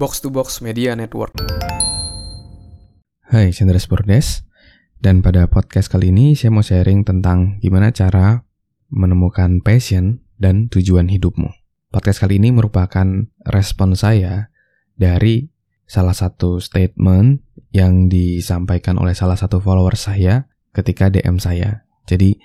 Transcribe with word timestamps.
Box 0.00 0.24
to 0.24 0.32
Box 0.32 0.64
Media 0.64 0.96
Network. 0.96 1.36
Hai, 3.28 3.52
Chandra 3.52 3.76
Spordes. 3.76 4.48
Dan 4.96 5.20
pada 5.20 5.44
podcast 5.44 5.92
kali 5.92 6.08
ini 6.08 6.32
saya 6.32 6.48
mau 6.48 6.64
sharing 6.64 7.04
tentang 7.04 7.60
gimana 7.60 7.92
cara 7.92 8.48
menemukan 8.88 9.60
passion 9.60 10.24
dan 10.40 10.72
tujuan 10.72 11.12
hidupmu. 11.12 11.52
Podcast 11.92 12.24
kali 12.24 12.40
ini 12.40 12.48
merupakan 12.48 13.28
respon 13.44 13.92
saya 13.92 14.48
dari 14.96 15.52
salah 15.84 16.16
satu 16.16 16.64
statement 16.64 17.44
yang 17.76 18.08
disampaikan 18.08 18.96
oleh 18.96 19.12
salah 19.12 19.36
satu 19.36 19.60
follower 19.60 20.00
saya 20.00 20.48
ketika 20.72 21.12
DM 21.12 21.36
saya. 21.36 21.84
Jadi 22.08 22.40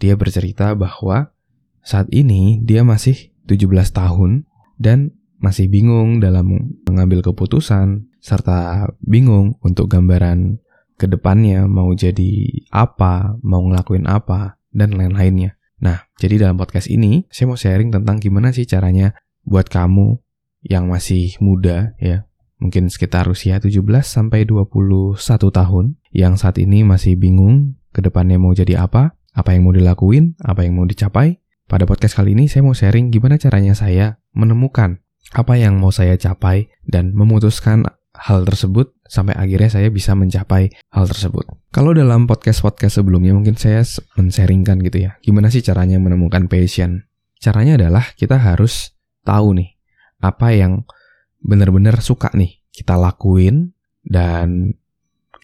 dia 0.00 0.16
bercerita 0.16 0.72
bahwa 0.72 1.36
saat 1.84 2.08
ini 2.16 2.64
dia 2.64 2.80
masih 2.80 3.36
17 3.44 3.92
tahun 3.92 4.48
dan 4.80 5.12
masih 5.38 5.68
bingung 5.68 6.22
dalam 6.22 6.74
mengambil 6.86 7.20
keputusan 7.20 8.08
serta 8.24 8.88
bingung 9.04 9.60
untuk 9.60 9.92
gambaran 9.92 10.58
ke 10.94 11.10
depannya 11.10 11.66
mau 11.66 11.90
jadi 11.92 12.64
apa, 12.70 13.36
mau 13.42 13.60
ngelakuin 13.66 14.06
apa, 14.06 14.56
dan 14.70 14.94
lain-lainnya. 14.94 15.58
Nah, 15.82 16.06
jadi 16.16 16.46
dalam 16.46 16.56
podcast 16.56 16.88
ini, 16.88 17.26
saya 17.28 17.50
mau 17.50 17.58
sharing 17.58 17.90
tentang 17.92 18.22
gimana 18.22 18.54
sih 18.54 18.64
caranya 18.64 19.12
buat 19.44 19.68
kamu 19.68 20.16
yang 20.64 20.88
masih 20.88 21.36
muda 21.44 21.92
ya, 22.00 22.24
mungkin 22.56 22.88
sekitar 22.88 23.28
usia 23.28 23.60
17 23.60 23.84
sampai 24.00 24.48
21 24.48 25.18
tahun, 25.52 26.00
yang 26.14 26.40
saat 26.40 26.56
ini 26.56 26.86
masih 26.86 27.20
bingung 27.20 27.76
ke 27.92 28.00
depannya 28.00 28.40
mau 28.40 28.56
jadi 28.56 28.80
apa, 28.88 29.12
apa 29.34 29.50
yang 29.52 29.68
mau 29.68 29.74
dilakuin, 29.76 30.38
apa 30.40 30.64
yang 30.64 30.78
mau 30.80 30.88
dicapai. 30.88 31.42
Pada 31.64 31.88
podcast 31.88 32.16
kali 32.16 32.36
ini 32.36 32.48
saya 32.48 32.64
mau 32.64 32.76
sharing 32.76 33.08
gimana 33.08 33.40
caranya 33.40 33.72
saya 33.72 34.20
menemukan 34.36 35.03
apa 35.34 35.58
yang 35.58 35.82
mau 35.82 35.90
saya 35.90 36.14
capai 36.14 36.70
dan 36.86 37.10
memutuskan 37.10 37.82
hal 38.14 38.46
tersebut 38.46 38.94
sampai 39.10 39.34
akhirnya 39.34 39.66
saya 39.66 39.90
bisa 39.90 40.14
mencapai 40.14 40.70
hal 40.94 41.04
tersebut. 41.10 41.42
Kalau 41.74 41.90
dalam 41.90 42.30
podcast-podcast 42.30 43.02
sebelumnya 43.02 43.34
mungkin 43.34 43.58
saya 43.58 43.82
men-sharingkan 44.14 44.78
gitu 44.86 45.10
ya, 45.10 45.18
gimana 45.18 45.50
sih 45.50 45.60
caranya 45.60 45.98
menemukan 45.98 46.46
passion? 46.46 47.10
Caranya 47.42 47.74
adalah 47.74 48.14
kita 48.14 48.38
harus 48.38 48.94
tahu 49.26 49.58
nih 49.58 49.74
apa 50.22 50.54
yang 50.54 50.86
benar-benar 51.42 52.00
suka 52.00 52.32
nih 52.32 52.64
kita 52.72 52.96
lakuin 52.96 53.76
dan 54.06 54.72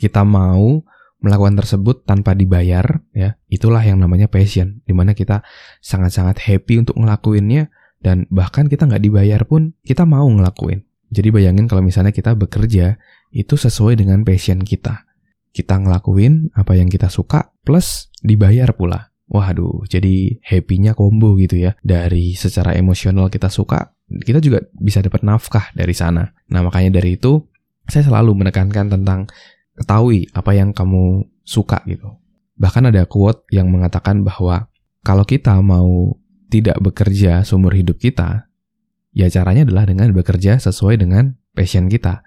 kita 0.00 0.25
mau 0.25 0.81
melakukan 1.20 1.61
tersebut 1.61 2.09
tanpa 2.09 2.33
dibayar 2.33 3.05
ya 3.12 3.37
itulah 3.53 3.84
yang 3.84 4.00
namanya 4.00 4.33
passion 4.33 4.81
di 4.89 4.97
mana 4.97 5.12
kita 5.12 5.45
sangat-sangat 5.84 6.41
happy 6.41 6.81
untuk 6.81 6.97
ngelakuinnya 6.97 7.69
dan 8.01 8.25
bahkan 8.33 8.67
kita 8.67 8.89
nggak 8.89 9.05
dibayar 9.05 9.45
pun 9.45 9.77
kita 9.84 10.09
mau 10.09 10.25
ngelakuin 10.27 10.84
jadi 11.11 11.29
bayangin 11.34 11.67
kalau 11.67 11.83
misalnya 11.83 12.15
kita 12.15 12.39
bekerja 12.39 12.97
itu 13.34 13.55
sesuai 13.59 13.98
dengan 13.98 14.23
passion 14.23 14.62
kita. 14.62 15.11
Kita 15.51 15.83
ngelakuin 15.83 16.55
apa 16.55 16.78
yang 16.78 16.87
kita 16.87 17.11
suka 17.11 17.51
plus 17.67 18.15
dibayar 18.23 18.71
pula. 18.71 19.11
Waduh, 19.31 19.87
jadi 19.91 20.39
happy-nya 20.43 20.95
combo 20.95 21.34
gitu 21.39 21.59
ya. 21.59 21.75
Dari 21.83 22.39
secara 22.39 22.78
emosional 22.78 23.27
kita 23.31 23.51
suka, 23.51 23.95
kita 24.06 24.39
juga 24.39 24.62
bisa 24.78 25.03
dapat 25.03 25.27
nafkah 25.27 25.71
dari 25.75 25.95
sana. 25.95 26.31
Nah, 26.51 26.62
makanya 26.62 26.98
dari 27.03 27.19
itu 27.19 27.43
saya 27.91 28.06
selalu 28.06 28.47
menekankan 28.47 28.91
tentang 28.91 29.27
ketahui 29.75 30.31
apa 30.34 30.51
yang 30.55 30.71
kamu 30.71 31.27
suka 31.43 31.83
gitu. 31.91 32.19
Bahkan 32.59 32.91
ada 32.95 33.03
quote 33.06 33.47
yang 33.51 33.71
mengatakan 33.71 34.23
bahwa 34.23 34.71
kalau 35.03 35.27
kita 35.27 35.59
mau 35.59 36.15
tidak 36.51 36.83
bekerja 36.83 37.47
seumur 37.47 37.73
hidup 37.73 38.03
kita, 38.03 38.51
Ya 39.11 39.27
caranya 39.27 39.67
adalah 39.67 39.91
dengan 39.91 40.15
bekerja 40.15 40.62
sesuai 40.62 41.03
dengan 41.03 41.34
passion 41.59 41.91
kita, 41.91 42.23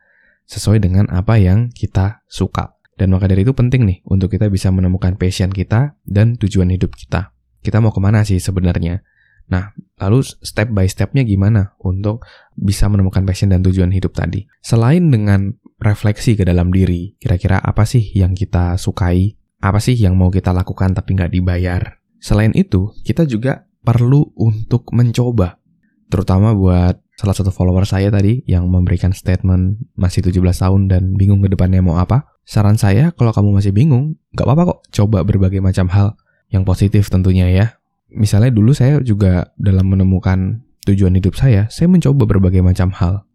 sesuai 0.51 0.83
dengan 0.83 1.07
apa 1.15 1.39
yang 1.39 1.71
kita 1.71 2.23
suka. 2.27 2.75
Dan 2.99 3.15
maka 3.15 3.25
dari 3.25 3.47
itu 3.47 3.55
penting 3.55 3.87
nih 3.87 3.99
untuk 4.05 4.29
kita 4.29 4.51
bisa 4.51 4.69
menemukan 4.69 5.15
passion 5.15 5.49
kita 5.49 5.95
dan 6.03 6.35
tujuan 6.37 6.69
hidup 6.69 6.93
kita. 6.93 7.31
Kita 7.63 7.79
mau 7.79 7.95
ke 7.95 8.03
mana 8.03 8.27
sih 8.27 8.37
sebenarnya? 8.37 9.01
Nah, 9.47 9.71
lalu 9.99 10.23
step 10.23 10.71
by 10.75 10.87
stepnya 10.87 11.23
gimana 11.23 11.75
untuk 11.79 12.27
bisa 12.53 12.87
menemukan 12.91 13.23
passion 13.23 13.51
dan 13.51 13.63
tujuan 13.63 13.91
hidup 13.95 14.11
tadi? 14.11 14.45
Selain 14.59 15.07
dengan 15.07 15.55
refleksi 15.79 16.35
ke 16.35 16.43
dalam 16.43 16.69
diri, 16.69 17.15
kira-kira 17.17 17.63
apa 17.63 17.87
sih 17.87 18.03
yang 18.13 18.35
kita 18.35 18.75
sukai? 18.75 19.39
Apa 19.63 19.79
sih 19.79 19.95
yang 19.95 20.19
mau 20.19 20.27
kita 20.27 20.51
lakukan 20.51 20.91
tapi 20.91 21.15
nggak 21.15 21.31
dibayar? 21.31 22.03
Selain 22.19 22.51
itu, 22.55 22.91
kita 23.07 23.23
juga 23.23 23.67
perlu 23.83 24.31
untuk 24.39 24.89
mencoba 24.95 25.59
terutama 26.13 26.53
buat 26.53 27.01
salah 27.17 27.33
satu 27.33 27.49
follower 27.49 27.89
saya 27.89 28.13
tadi 28.13 28.45
yang 28.45 28.69
memberikan 28.69 29.09
statement 29.17 29.81
masih 29.97 30.21
17 30.21 30.45
tahun 30.45 30.81
dan 30.85 31.17
bingung 31.17 31.41
ke 31.41 31.49
depannya 31.49 31.81
mau 31.81 31.97
apa. 31.97 32.29
Saran 32.45 32.77
saya 32.77 33.09
kalau 33.17 33.33
kamu 33.33 33.49
masih 33.49 33.73
bingung, 33.73 34.21
nggak 34.37 34.45
apa-apa 34.45 34.63
kok 34.69 34.79
coba 34.93 35.25
berbagai 35.25 35.57
macam 35.57 35.89
hal 35.89 36.13
yang 36.53 36.61
positif 36.61 37.09
tentunya 37.09 37.49
ya. 37.49 37.65
Misalnya 38.13 38.53
dulu 38.53 38.77
saya 38.77 39.01
juga 39.01 39.49
dalam 39.57 39.89
menemukan 39.89 40.61
tujuan 40.85 41.17
hidup 41.17 41.33
saya, 41.33 41.65
saya 41.73 41.89
mencoba 41.89 42.29
berbagai 42.29 42.61
macam 42.61 42.93
hal. 42.93 43.25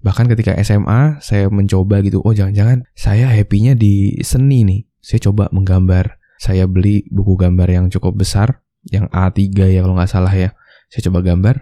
Bahkan 0.00 0.30
ketika 0.32 0.56
SMA, 0.62 1.18
saya 1.20 1.50
mencoba 1.52 2.00
gitu, 2.00 2.22
oh 2.22 2.32
jangan-jangan 2.32 2.86
saya 2.96 3.28
happy-nya 3.28 3.76
di 3.76 4.16
seni 4.22 4.62
nih. 4.62 4.80
Saya 5.02 5.20
coba 5.28 5.52
menggambar. 5.52 6.16
Saya 6.36 6.68
beli 6.68 7.08
buku 7.08 7.34
gambar 7.34 7.68
yang 7.72 7.86
cukup 7.88 8.12
besar, 8.20 8.60
yang 8.90 9.10
A3 9.10 9.38
ya 9.72 9.80
kalau 9.82 9.94
nggak 9.98 10.10
salah 10.10 10.32
ya. 10.32 10.54
Saya 10.86 11.10
coba 11.10 11.26
gambar, 11.26 11.56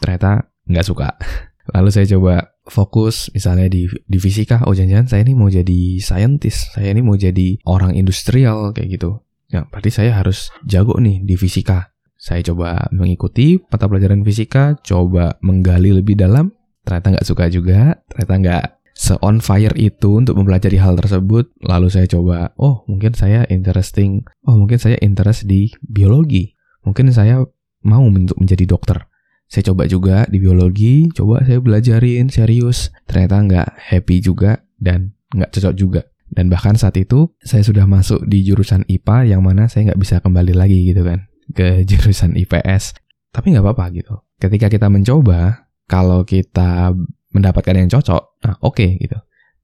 ternyata 0.00 0.52
nggak 0.68 0.86
suka. 0.86 1.08
Lalu 1.74 1.88
saya 1.90 2.06
coba 2.06 2.54
fokus 2.66 3.30
misalnya 3.34 3.66
di, 3.66 3.90
di 4.06 4.18
fisika, 4.18 4.62
oh 4.66 4.74
jangan-jangan 4.74 5.06
saya 5.10 5.22
ini 5.26 5.34
mau 5.34 5.50
jadi 5.50 5.98
scientist, 5.98 6.74
saya 6.74 6.94
ini 6.94 7.02
mau 7.02 7.18
jadi 7.18 7.58
orang 7.66 7.94
industrial 7.94 8.70
kayak 8.70 8.98
gitu. 8.98 9.22
Ya, 9.50 9.66
berarti 9.66 9.90
saya 9.94 10.14
harus 10.14 10.50
jago 10.66 10.98
nih 10.98 11.22
di 11.22 11.34
fisika. 11.38 11.94
Saya 12.18 12.42
coba 12.42 12.90
mengikuti 12.90 13.62
mata 13.70 13.86
pelajaran 13.86 14.26
fisika, 14.26 14.74
coba 14.82 15.38
menggali 15.42 15.94
lebih 15.94 16.18
dalam, 16.18 16.50
ternyata 16.82 17.18
nggak 17.18 17.26
suka 17.26 17.44
juga, 17.50 18.02
ternyata 18.10 18.34
nggak 18.42 18.64
se-on 18.96 19.44
fire 19.44 19.76
itu 19.76 20.18
untuk 20.18 20.34
mempelajari 20.40 20.80
hal 20.80 20.98
tersebut. 20.98 21.52
Lalu 21.62 21.88
saya 21.92 22.08
coba, 22.10 22.56
oh 22.58 22.82
mungkin 22.90 23.14
saya 23.14 23.46
interesting, 23.52 24.26
oh 24.48 24.58
mungkin 24.58 24.80
saya 24.80 24.98
interest 25.04 25.46
di 25.46 25.70
biologi, 25.84 26.55
mungkin 26.86 27.10
saya 27.10 27.42
mau 27.82 28.06
untuk 28.06 28.38
menjadi 28.38 28.64
dokter. 28.64 29.02
Saya 29.46 29.74
coba 29.74 29.86
juga 29.86 30.26
di 30.26 30.42
biologi, 30.42 31.06
coba 31.14 31.42
saya 31.42 31.58
belajarin 31.62 32.30
serius. 32.30 32.90
Ternyata 33.06 33.36
nggak 33.46 33.68
happy 33.78 34.22
juga 34.22 34.62
dan 34.78 35.14
nggak 35.34 35.50
cocok 35.54 35.74
juga. 35.74 36.02
Dan 36.26 36.50
bahkan 36.50 36.74
saat 36.74 36.98
itu 36.98 37.30
saya 37.38 37.62
sudah 37.62 37.86
masuk 37.86 38.26
di 38.26 38.42
jurusan 38.42 38.82
IPA 38.90 39.36
yang 39.36 39.42
mana 39.46 39.70
saya 39.70 39.92
nggak 39.92 40.00
bisa 40.02 40.18
kembali 40.18 40.54
lagi 40.54 40.90
gitu 40.90 41.06
kan 41.06 41.30
ke 41.54 41.80
jurusan 41.90 42.34
IPS. 42.34 42.98
Tapi 43.30 43.54
nggak 43.54 43.62
apa-apa 43.62 43.94
gitu. 43.94 44.14
Ketika 44.42 44.66
kita 44.66 44.90
mencoba, 44.90 45.70
kalau 45.86 46.26
kita 46.26 46.90
mendapatkan 47.30 47.76
yang 47.78 47.90
cocok, 47.90 48.42
nah 48.42 48.58
oke 48.64 48.74
okay, 48.74 48.98
gitu. 48.98 49.14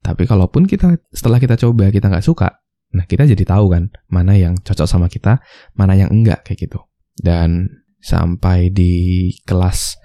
Tapi 0.03 0.23
kalaupun 0.23 0.63
kita 0.63 0.99
setelah 1.11 1.39
kita 1.39 1.59
coba 1.59 1.91
kita 1.91 2.07
nggak 2.07 2.23
suka, 2.23 2.63
nah 2.95 3.03
kita 3.03 3.27
jadi 3.27 3.43
tahu 3.43 3.71
kan 3.71 3.91
mana 4.07 4.35
yang 4.35 4.55
cocok 4.59 4.87
sama 4.87 5.11
kita, 5.11 5.43
mana 5.75 5.95
yang 5.95 6.11
enggak 6.11 6.47
kayak 6.47 6.67
gitu. 6.69 6.79
Dan 7.17 7.69
sampai 8.01 8.73
di 8.73 9.29
kelas 9.45 9.97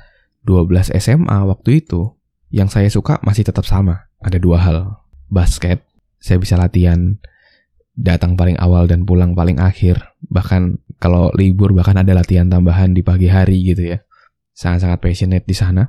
12 0.44 0.94
SMA 0.96 1.38
waktu 1.48 1.84
itu, 1.84 2.14
yang 2.48 2.72
saya 2.72 2.88
suka 2.88 3.20
masih 3.20 3.44
tetap 3.44 3.64
sama. 3.68 4.08
Ada 4.18 4.40
dua 4.40 4.58
hal. 4.60 4.78
Basket, 5.28 5.84
saya 6.16 6.40
bisa 6.40 6.56
latihan 6.56 7.20
datang 7.92 8.38
paling 8.38 8.56
awal 8.56 8.88
dan 8.88 9.04
pulang 9.04 9.36
paling 9.36 9.60
akhir. 9.60 10.00
Bahkan 10.32 10.80
kalau 10.96 11.28
libur 11.36 11.76
bahkan 11.76 12.00
ada 12.00 12.16
latihan 12.16 12.48
tambahan 12.48 12.96
di 12.96 13.04
pagi 13.04 13.28
hari 13.28 13.60
gitu 13.68 13.92
ya. 13.92 13.98
Sangat-sangat 14.56 14.98
passionate 15.04 15.44
di 15.44 15.52
sana. 15.52 15.84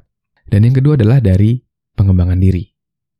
Dan 0.49 0.65
yang 0.65 0.75
kedua 0.75 0.99
adalah 0.99 1.21
dari 1.21 1.61
pengembangan 1.95 2.41
diri. 2.41 2.67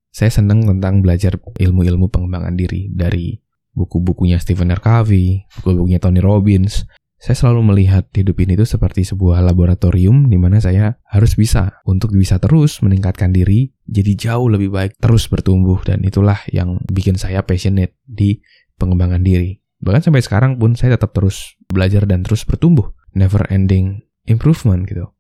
Saya 0.09 0.33
senang 0.33 0.65
tentang 0.65 1.06
belajar 1.06 1.38
ilmu-ilmu 1.38 2.09
pengembangan 2.09 2.57
diri 2.57 2.89
dari 2.89 3.38
buku-bukunya 3.71 4.41
Stephen 4.41 4.74
R. 4.74 4.81
Covey, 4.81 5.45
buku-bukunya 5.62 6.01
Tony 6.01 6.19
Robbins, 6.19 6.83
saya 7.19 7.36
selalu 7.36 7.75
melihat 7.75 8.07
hidup 8.16 8.39
ini 8.39 8.56
itu 8.56 8.63
seperti 8.63 9.04
sebuah 9.04 9.44
laboratorium 9.44 10.31
di 10.31 10.39
mana 10.39 10.63
saya 10.63 11.04
harus 11.04 11.36
bisa 11.36 11.83
untuk 11.83 12.16
bisa 12.16 12.39
terus 12.39 12.80
meningkatkan 12.80 13.36
diri 13.36 13.75
jadi 13.83 14.16
jauh 14.16 14.48
lebih 14.48 14.71
baik, 14.71 14.95
terus 15.04 15.27
bertumbuh 15.27 15.83
dan 15.83 16.00
itulah 16.07 16.39
yang 16.48 16.80
bikin 16.88 17.19
saya 17.19 17.44
passionate 17.44 18.00
di 18.07 18.39
pengembangan 18.80 19.19
diri. 19.19 19.60
Bahkan 19.83 20.07
sampai 20.07 20.24
sekarang 20.24 20.56
pun 20.56 20.80
saya 20.80 20.95
tetap 20.95 21.12
terus 21.12 21.60
belajar 21.68 22.07
dan 22.07 22.24
terus 22.24 22.48
bertumbuh, 22.48 22.95
never 23.12 23.44
ending 23.51 24.07
improvement 24.24 24.88
gitu. 24.88 25.12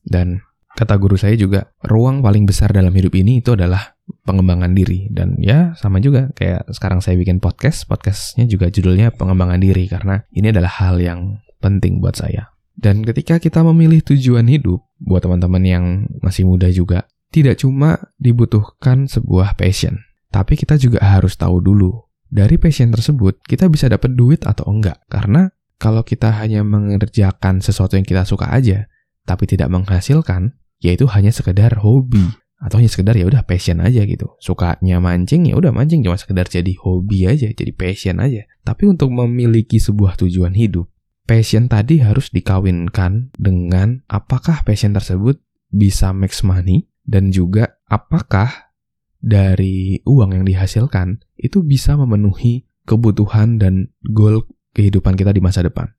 Dan 0.00 0.40
kata 0.72 0.96
guru 0.96 1.20
saya 1.20 1.36
juga, 1.36 1.68
ruang 1.84 2.24
paling 2.24 2.48
besar 2.48 2.72
dalam 2.72 2.96
hidup 2.96 3.12
ini 3.12 3.44
itu 3.44 3.52
adalah 3.52 3.91
pengembangan 4.22 4.72
diri. 4.74 5.10
Dan 5.10 5.38
ya 5.38 5.74
sama 5.78 5.98
juga 5.98 6.30
kayak 6.34 6.70
sekarang 6.72 7.02
saya 7.02 7.18
bikin 7.18 7.38
podcast 7.38 7.86
podcastnya 7.86 8.46
juga 8.46 8.70
judulnya 8.70 9.14
pengembangan 9.14 9.58
diri 9.58 9.86
karena 9.90 10.22
ini 10.34 10.50
adalah 10.50 10.72
hal 10.82 10.98
yang 10.98 11.42
penting 11.62 12.02
buat 12.02 12.18
saya. 12.18 12.50
Dan 12.72 13.04
ketika 13.04 13.36
kita 13.36 13.60
memilih 13.60 14.00
tujuan 14.00 14.48
hidup 14.48 14.80
buat 14.96 15.20
teman-teman 15.20 15.62
yang 15.62 15.84
masih 16.24 16.48
muda 16.48 16.72
juga 16.72 17.04
tidak 17.32 17.60
cuma 17.60 18.12
dibutuhkan 18.16 19.08
sebuah 19.08 19.56
passion, 19.56 20.00
tapi 20.32 20.56
kita 20.56 20.80
juga 20.80 21.04
harus 21.04 21.36
tahu 21.36 21.60
dulu 21.60 21.92
dari 22.32 22.56
passion 22.56 22.88
tersebut 22.88 23.44
kita 23.44 23.68
bisa 23.68 23.92
dapat 23.92 24.16
duit 24.16 24.48
atau 24.48 24.72
enggak. 24.72 25.04
Karena 25.12 25.52
kalau 25.76 26.00
kita 26.00 26.32
hanya 26.40 26.64
mengerjakan 26.64 27.60
sesuatu 27.60 28.00
yang 28.00 28.08
kita 28.08 28.24
suka 28.24 28.48
aja, 28.48 28.88
tapi 29.28 29.44
tidak 29.44 29.68
menghasilkan, 29.68 30.56
yaitu 30.80 31.04
hanya 31.12 31.28
sekedar 31.28 31.76
hobi 31.84 32.24
atau 32.62 32.78
hanya 32.78 32.86
sekedar 32.86 33.18
ya 33.18 33.26
udah 33.26 33.42
passion 33.42 33.82
aja 33.82 34.06
gitu. 34.06 34.38
Sukanya 34.38 35.02
mancing 35.02 35.50
ya 35.50 35.58
udah 35.58 35.74
mancing 35.74 36.06
cuma 36.06 36.14
sekedar 36.14 36.46
jadi 36.46 36.70
hobi 36.78 37.26
aja, 37.26 37.50
jadi 37.50 37.74
passion 37.74 38.22
aja. 38.22 38.46
Tapi 38.62 38.86
untuk 38.86 39.10
memiliki 39.10 39.82
sebuah 39.82 40.14
tujuan 40.14 40.54
hidup, 40.54 40.86
passion 41.26 41.66
tadi 41.66 41.98
harus 41.98 42.30
dikawinkan 42.30 43.34
dengan 43.34 44.06
apakah 44.06 44.62
passion 44.62 44.94
tersebut 44.94 45.42
bisa 45.74 46.14
make 46.14 46.38
money 46.46 46.86
dan 47.02 47.34
juga 47.34 47.82
apakah 47.90 48.70
dari 49.18 49.98
uang 50.06 50.38
yang 50.38 50.44
dihasilkan 50.46 51.18
itu 51.34 51.66
bisa 51.66 51.98
memenuhi 51.98 52.66
kebutuhan 52.86 53.58
dan 53.58 53.90
goal 54.06 54.46
kehidupan 54.74 55.18
kita 55.18 55.34
di 55.34 55.42
masa 55.42 55.66
depan. 55.66 55.90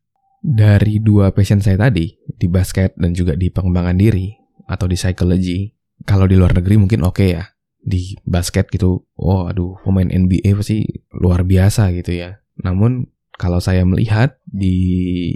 Dari 0.44 1.00
dua 1.00 1.31
passion 1.31 1.63
saya 1.63 1.80
tadi, 1.80 2.12
di 2.19 2.48
basket 2.51 2.95
dan 3.00 3.15
juga 3.15 3.36
di 3.39 3.48
pengembangan 3.48 3.95
diri 3.95 4.36
atau 4.68 4.92
di 4.92 5.00
psychology, 5.00 5.71
kalau 6.04 6.28
di 6.28 6.36
luar 6.36 6.56
negeri 6.56 6.76
mungkin 6.80 7.04
oke 7.04 7.20
okay 7.20 7.30
ya. 7.40 7.44
Di 7.84 8.16
basket 8.24 8.72
gitu, 8.72 9.04
oh 9.20 9.52
aduh 9.52 9.76
pemain 9.84 10.08
NBA 10.08 10.56
pasti 10.56 10.88
luar 11.20 11.44
biasa 11.44 11.92
gitu 11.92 12.16
ya. 12.16 12.40
Namun 12.64 13.12
kalau 13.36 13.60
saya 13.60 13.84
melihat 13.84 14.40
di 14.48 14.76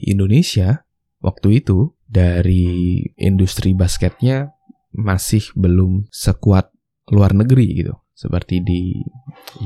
Indonesia 0.07 0.87
waktu 1.19 1.59
itu 1.59 1.91
dari 2.07 3.03
industri 3.19 3.75
basketnya 3.75 4.55
masih 4.95 5.43
belum 5.59 6.07
sekuat 6.07 6.71
luar 7.11 7.35
negeri 7.35 7.83
gitu 7.83 7.99
seperti 8.17 8.65
di 8.65 8.97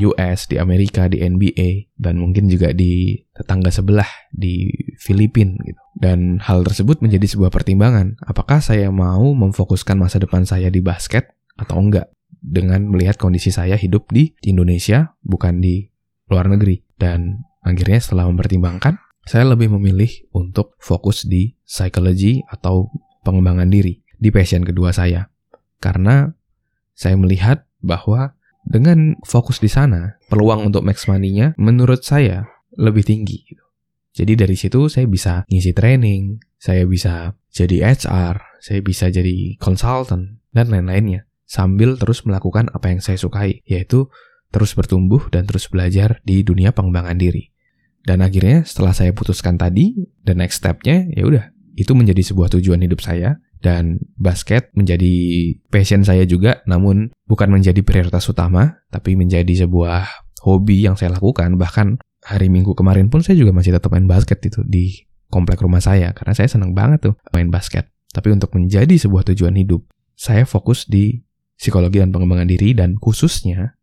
US, 0.03 0.51
di 0.51 0.59
Amerika, 0.59 1.07
di 1.07 1.24
NBA, 1.24 1.95
dan 1.95 2.19
mungkin 2.19 2.51
juga 2.51 2.75
di 2.75 3.15
tetangga 3.31 3.71
sebelah 3.71 4.27
di 4.27 4.68
Filipina 5.00 5.56
gitu. 5.63 5.80
Dan 5.95 6.44
hal 6.44 6.68
tersebut 6.68 7.00
menjadi 7.00 7.31
sebuah 7.31 7.48
pertimbangan, 7.48 8.19
apakah 8.27 8.59
saya 8.59 8.92
mau 8.92 9.31
memfokuskan 9.31 9.95
masa 9.95 10.19
depan 10.19 10.44
saya 10.44 10.68
di 10.68 10.83
basket 10.83 11.31
atau 11.56 11.80
enggak 11.80 12.12
dengan 12.44 12.92
melihat 12.92 13.15
kondisi 13.15 13.56
saya 13.56 13.80
hidup 13.80 14.12
di 14.12 14.36
Indonesia 14.44 15.15
bukan 15.24 15.63
di 15.63 15.88
luar 16.27 16.51
negeri. 16.51 16.83
Dan 17.00 17.47
akhirnya 17.63 18.04
setelah 18.04 18.27
mempertimbangkan, 18.27 19.00
saya 19.24 19.47
lebih 19.47 19.71
memilih 19.71 20.12
untuk 20.36 20.75
fokus 20.83 21.24
di 21.24 21.56
psychology 21.63 22.44
atau 22.51 22.92
pengembangan 23.24 23.71
diri 23.71 24.04
di 24.19 24.27
passion 24.27 24.68
kedua 24.68 24.92
saya. 24.92 25.31
Karena 25.80 26.27
saya 26.92 27.15
melihat 27.15 27.63
bahwa 27.80 28.36
dengan 28.65 29.17
fokus 29.25 29.57
di 29.57 29.67
sana, 29.67 30.21
peluang 30.29 30.69
untuk 30.69 30.85
max 30.85 31.09
money-nya 31.09 31.57
menurut 31.57 32.05
saya 32.05 32.45
lebih 32.77 33.03
tinggi. 33.03 33.41
Gitu. 33.43 33.63
Jadi 34.11 34.33
dari 34.35 34.55
situ 34.59 34.91
saya 34.91 35.07
bisa 35.07 35.47
ngisi 35.47 35.71
training, 35.71 36.39
saya 36.59 36.83
bisa 36.85 37.35
jadi 37.51 37.95
HR, 37.95 38.59
saya 38.59 38.79
bisa 38.83 39.07
jadi 39.07 39.55
consultant, 39.57 40.43
dan 40.51 40.67
lain-lainnya. 40.69 41.27
Sambil 41.47 41.99
terus 41.99 42.23
melakukan 42.23 42.71
apa 42.71 42.91
yang 42.91 43.03
saya 43.03 43.19
sukai, 43.19 43.63
yaitu 43.67 44.07
terus 44.51 44.75
bertumbuh 44.75 45.31
dan 45.31 45.47
terus 45.47 45.67
belajar 45.71 46.19
di 46.27 46.43
dunia 46.43 46.75
pengembangan 46.75 47.15
diri. 47.15 47.51
Dan 48.03 48.19
akhirnya 48.23 48.67
setelah 48.67 48.91
saya 48.91 49.11
putuskan 49.15 49.55
tadi, 49.55 49.95
the 50.27 50.35
next 50.35 50.59
step-nya 50.59 51.07
ya 51.11 51.23
udah, 51.27 51.45
itu 51.81 51.98
menjadi 51.98 52.22
sebuah 52.22 52.54
tujuan 52.54 52.86
hidup 52.86 53.01
saya 53.01 53.42
dan 53.57 53.98
basket 54.22 54.69
menjadi 54.78 55.13
passion 55.74 56.06
saya 56.06 56.30
juga. 56.30 56.62
Namun 56.69 57.10
bukan 57.25 57.50
menjadi 57.50 57.81
prioritas 57.81 58.30
utama 58.30 58.86
tapi 58.94 59.18
menjadi 59.18 59.66
sebuah 59.66 60.06
hobi 60.45 60.86
yang 60.86 60.94
saya 60.94 61.18
lakukan. 61.18 61.57
Bahkan 61.57 61.98
hari 62.22 62.54
Minggu 62.54 62.78
kemarin 62.78 63.10
pun 63.10 63.25
saya 63.25 63.33
juga 63.33 63.50
masih 63.50 63.74
tetap 63.74 63.89
main 63.89 64.06
basket 64.06 64.38
itu 64.45 64.62
di 64.62 65.10
komplek 65.33 65.57
rumah 65.66 65.81
saya 65.81 66.13
karena 66.13 66.38
saya 66.38 66.54
senang 66.54 66.78
banget 66.78 67.10
tuh 67.10 67.13
main 67.33 67.50
basket. 67.50 67.89
Tapi 68.13 68.30
untuk 68.30 68.54
menjadi 68.54 68.94
sebuah 68.94 69.25
tujuan 69.33 69.57
hidup 69.57 69.81
saya 70.13 70.45
fokus 70.45 70.86
di 70.86 71.18
psikologi 71.57 71.98
dan 71.98 72.13
pengembangan 72.13 72.45
diri 72.45 72.78
dan 72.78 72.94
khususnya 73.01 73.74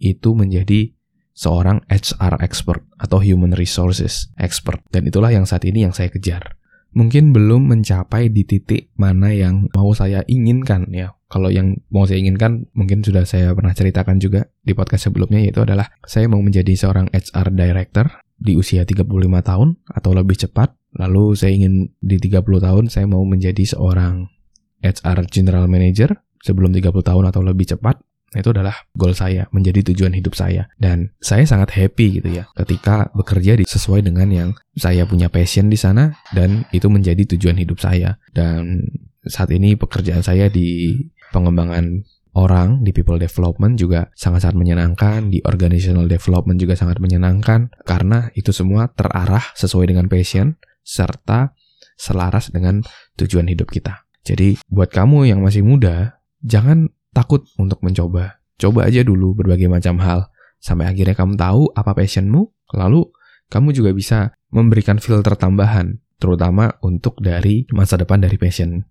itu 0.00 0.32
menjadi 0.32 0.96
seorang 1.34 1.82
HR 1.90 2.40
expert 2.40 2.86
atau 2.96 3.20
human 3.20 3.52
resources 3.52 4.32
expert. 4.40 4.80
Dan 4.88 5.10
itulah 5.10 5.28
yang 5.34 5.44
saat 5.44 5.66
ini 5.68 5.84
yang 5.84 5.92
saya 5.92 6.08
kejar 6.08 6.56
mungkin 6.94 7.34
belum 7.34 7.68
mencapai 7.68 8.30
di 8.30 8.46
titik 8.46 8.94
mana 8.94 9.34
yang 9.34 9.68
mau 9.74 9.90
saya 9.92 10.22
inginkan 10.30 10.88
ya. 10.94 11.12
Kalau 11.26 11.50
yang 11.50 11.74
mau 11.90 12.06
saya 12.06 12.22
inginkan 12.22 12.70
mungkin 12.78 13.02
sudah 13.02 13.26
saya 13.26 13.50
pernah 13.52 13.74
ceritakan 13.74 14.22
juga 14.22 14.46
di 14.62 14.70
podcast 14.72 15.10
sebelumnya 15.10 15.42
yaitu 15.42 15.66
adalah 15.66 15.90
saya 16.06 16.30
mau 16.30 16.38
menjadi 16.38 16.70
seorang 16.78 17.10
HR 17.10 17.50
director 17.50 18.06
di 18.38 18.54
usia 18.54 18.86
35 18.86 19.10
tahun 19.42 19.68
atau 19.90 20.10
lebih 20.14 20.38
cepat. 20.38 20.78
Lalu 20.94 21.34
saya 21.34 21.52
ingin 21.58 21.90
di 21.98 22.22
30 22.22 22.38
tahun 22.62 22.84
saya 22.86 23.10
mau 23.10 23.26
menjadi 23.26 23.66
seorang 23.66 24.30
HR 24.78 25.26
general 25.26 25.66
manager 25.66 26.14
sebelum 26.38 26.70
30 26.70 26.94
tahun 26.94 27.24
atau 27.34 27.42
lebih 27.42 27.66
cepat 27.66 27.98
itu 28.40 28.50
adalah 28.50 28.74
goal 28.96 29.12
saya, 29.12 29.46
menjadi 29.54 29.92
tujuan 29.92 30.16
hidup 30.16 30.34
saya. 30.34 30.66
Dan 30.74 31.12
saya 31.20 31.44
sangat 31.44 31.74
happy 31.74 32.22
gitu 32.22 32.30
ya, 32.30 32.48
ketika 32.58 33.12
bekerja 33.12 33.60
di, 33.60 33.64
sesuai 33.68 34.02
dengan 34.02 34.28
yang 34.30 34.50
saya 34.74 35.04
punya 35.04 35.30
passion 35.30 35.70
di 35.70 35.78
sana, 35.78 36.16
dan 36.32 36.64
itu 36.74 36.90
menjadi 36.90 37.36
tujuan 37.36 37.58
hidup 37.60 37.78
saya. 37.78 38.18
Dan 38.32 38.86
saat 39.24 39.52
ini 39.54 39.78
pekerjaan 39.78 40.24
saya 40.24 40.48
di 40.48 40.96
pengembangan 41.30 42.04
orang 42.34 42.82
di 42.82 42.90
people 42.90 43.16
development 43.16 43.78
juga 43.78 44.10
sangat-sangat 44.18 44.58
menyenangkan, 44.58 45.30
di 45.30 45.38
organizational 45.46 46.10
development 46.10 46.58
juga 46.58 46.74
sangat 46.74 46.98
menyenangkan, 46.98 47.70
karena 47.86 48.28
itu 48.34 48.50
semua 48.50 48.90
terarah 48.90 49.54
sesuai 49.54 49.94
dengan 49.94 50.10
passion, 50.10 50.58
serta 50.82 51.54
selaras 51.94 52.50
dengan 52.50 52.82
tujuan 53.14 53.46
hidup 53.46 53.70
kita. 53.70 54.02
Jadi 54.26 54.58
buat 54.66 54.90
kamu 54.90 55.30
yang 55.30 55.40
masih 55.44 55.62
muda, 55.62 56.18
jangan 56.42 56.90
takut 57.14 57.46
untuk 57.56 57.80
mencoba. 57.86 58.42
Coba 58.58 58.90
aja 58.90 59.06
dulu 59.06 59.38
berbagai 59.38 59.70
macam 59.70 60.02
hal, 60.02 60.28
sampai 60.58 60.90
akhirnya 60.90 61.14
kamu 61.14 61.38
tahu 61.38 61.70
apa 61.72 61.94
passionmu, 61.94 62.50
lalu 62.74 63.06
kamu 63.48 63.70
juga 63.70 63.90
bisa 63.94 64.18
memberikan 64.50 64.98
filter 64.98 65.38
tambahan, 65.38 66.02
terutama 66.18 66.74
untuk 66.82 67.18
dari 67.22 67.66
masa 67.70 67.94
depan 67.94 68.22
dari 68.22 68.34
passion 68.34 68.82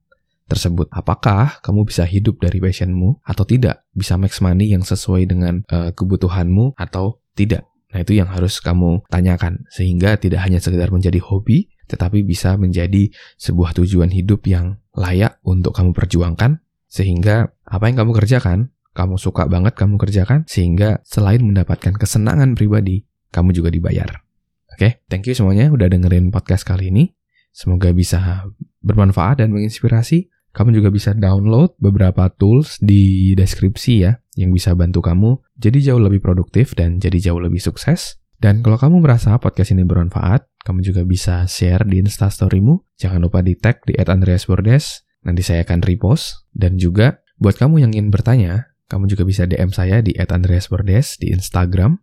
tersebut. 0.47 0.91
Apakah 0.91 1.63
kamu 1.63 1.87
bisa 1.87 2.03
hidup 2.03 2.39
dari 2.43 2.59
passionmu 2.59 3.23
atau 3.23 3.43
tidak? 3.47 3.87
Bisa 3.95 4.19
max 4.19 4.39
money 4.43 4.75
yang 4.75 4.83
sesuai 4.83 5.27
dengan 5.27 5.63
uh, 5.71 5.91
kebutuhanmu 5.95 6.75
atau 6.75 7.23
tidak? 7.33 7.67
Nah 7.93 8.01
itu 8.01 8.17
yang 8.17 8.27
harus 8.27 8.57
kamu 8.59 9.05
tanyakan, 9.07 9.63
sehingga 9.69 10.17
tidak 10.17 10.43
hanya 10.43 10.57
sekedar 10.57 10.89
menjadi 10.89 11.21
hobi, 11.21 11.69
tetapi 11.87 12.25
bisa 12.25 12.57
menjadi 12.57 13.13
sebuah 13.37 13.77
tujuan 13.77 14.09
hidup 14.09 14.43
yang 14.49 14.81
layak 14.97 15.37
untuk 15.45 15.77
kamu 15.77 15.93
perjuangkan 15.93 16.61
sehingga 16.93 17.49
apa 17.65 17.89
yang 17.89 18.05
kamu 18.05 18.13
kerjakan, 18.21 18.69
kamu 18.93 19.17
suka 19.17 19.49
banget 19.49 19.73
kamu 19.73 19.97
kerjakan, 19.97 20.45
sehingga 20.45 21.01
selain 21.01 21.41
mendapatkan 21.41 21.97
kesenangan 21.97 22.53
pribadi, 22.53 23.09
kamu 23.33 23.49
juga 23.49 23.73
dibayar. 23.73 24.21
Oke, 24.69 24.77
okay? 24.77 24.91
thank 25.09 25.25
you 25.25 25.33
semuanya 25.33 25.73
udah 25.73 25.89
dengerin 25.89 26.29
podcast 26.29 26.61
kali 26.69 26.93
ini. 26.93 27.09
Semoga 27.49 27.89
bisa 27.97 28.45
bermanfaat 28.85 29.41
dan 29.41 29.49
menginspirasi. 29.49 30.29
Kamu 30.53 30.69
juga 30.69 30.93
bisa 30.93 31.17
download 31.17 31.73
beberapa 31.81 32.29
tools 32.29 32.77
di 32.77 33.33
deskripsi 33.33 33.93
ya, 34.05 34.21
yang 34.37 34.53
bisa 34.53 34.77
bantu 34.77 35.01
kamu 35.01 35.41
jadi 35.57 35.93
jauh 35.93 36.01
lebih 36.01 36.21
produktif 36.21 36.77
dan 36.77 37.01
jadi 37.01 37.33
jauh 37.33 37.41
lebih 37.41 37.57
sukses. 37.57 38.21
Dan 38.37 38.61
kalau 38.61 38.77
kamu 38.77 39.01
merasa 39.01 39.33
podcast 39.41 39.73
ini 39.73 39.81
bermanfaat, 39.81 40.45
kamu 40.61 40.85
juga 40.85 41.01
bisa 41.09 41.49
share 41.49 41.89
di 41.89 42.05
instastorymu. 42.05 42.85
Jangan 43.01 43.17
lupa 43.17 43.41
di 43.41 43.57
tag 43.57 43.81
di 43.81 43.97
@andreasbordes 43.97 45.01
Nanti 45.23 45.41
saya 45.43 45.63
akan 45.67 45.83
repost. 45.83 46.47
Dan 46.53 46.79
juga 46.79 47.23
buat 47.39 47.57
kamu 47.57 47.83
yang 47.83 47.91
ingin 47.95 48.13
bertanya, 48.13 48.71
kamu 48.87 49.09
juga 49.09 49.23
bisa 49.25 49.43
DM 49.49 49.73
saya 49.73 49.99
di 49.99 50.15
@andreasbordes 50.15 51.19
di 51.19 51.33
Instagram. 51.33 51.99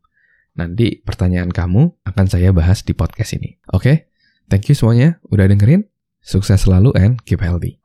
Nanti 0.58 1.00
pertanyaan 1.00 1.54
kamu 1.54 2.04
akan 2.04 2.26
saya 2.26 2.50
bahas 2.50 2.82
di 2.82 2.92
podcast 2.92 3.38
ini. 3.38 3.56
Oke? 3.70 3.80
Okay? 3.80 3.96
Thank 4.50 4.66
you 4.66 4.74
semuanya 4.74 5.22
udah 5.30 5.46
dengerin. 5.46 5.86
Sukses 6.20 6.66
selalu 6.66 6.92
and 6.98 7.22
keep 7.24 7.40
healthy. 7.40 7.80